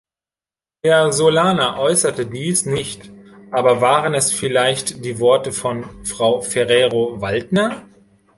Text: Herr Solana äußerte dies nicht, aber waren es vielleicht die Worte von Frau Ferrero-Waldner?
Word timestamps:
Herr 0.83 1.13
Solana 1.13 1.77
äußerte 1.77 2.25
dies 2.25 2.65
nicht, 2.65 3.11
aber 3.51 3.81
waren 3.81 4.15
es 4.15 4.33
vielleicht 4.33 5.05
die 5.05 5.19
Worte 5.19 5.51
von 5.51 5.83
Frau 6.05 6.41
Ferrero-Waldner? 6.41 7.87